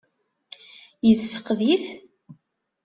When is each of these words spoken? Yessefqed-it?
Yessefqed-it? 1.07 1.85